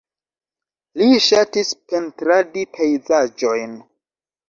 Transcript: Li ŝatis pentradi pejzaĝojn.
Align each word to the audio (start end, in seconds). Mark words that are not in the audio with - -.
Li 1.01 1.09
ŝatis 1.27 1.71
pentradi 1.93 2.67
pejzaĝojn. 2.79 3.81